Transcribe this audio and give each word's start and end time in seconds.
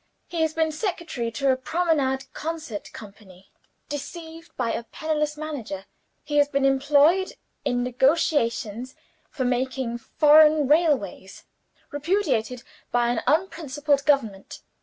He 0.29 0.41
has 0.41 0.55
been 0.55 0.71
secretary 0.71 1.29
to 1.33 1.51
a 1.51 1.55
promenade 1.55 2.25
concert 2.33 2.91
company 2.91 3.51
deceived 3.87 4.49
by 4.57 4.73
a 4.73 4.85
penniless 4.85 5.37
manager. 5.37 5.85
He 6.23 6.37
has 6.37 6.47
been 6.49 6.65
employed 6.65 7.33
in 7.63 7.83
negotiations 7.83 8.95
for 9.29 9.45
making 9.45 9.99
foreign 9.99 10.67
railways 10.67 11.43
repudiated 11.91 12.63
by 12.91 13.09
an 13.09 13.21
unprincipled 13.27 14.03
Government. 14.07 14.63